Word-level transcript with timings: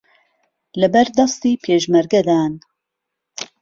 لەبەردەستی 0.79 1.59
پێشمەرگەدان 1.63 2.53